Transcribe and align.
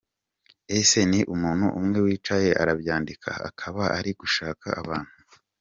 ese 0.79 0.99
ni 1.09 1.19
umuntu 1.33 1.65
umwe 1.79 1.97
wicaye 2.05 2.49
arabyandika 2.61 3.31
akaba 3.49 3.83
ari 3.97 4.11
gushaka 4.19 4.67
abantu?? 4.81 5.15